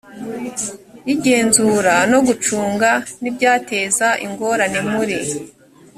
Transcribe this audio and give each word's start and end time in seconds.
y 1.07 1.09
igenzura 1.15 1.93
no 2.11 2.19
gucunga 2.27 2.91
n 3.21 3.23
ibyateza 3.29 4.07
ingorane 4.25 4.79
muri 4.91 5.17